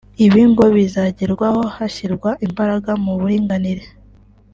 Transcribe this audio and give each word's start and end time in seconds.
Ibi 0.25 0.41
ngo 0.51 0.65
bizagerwaho 0.75 1.61
hashyirwa 1.75 2.29
imbaraga 2.45 2.91
mu 3.03 3.11
buringanire 3.19 3.85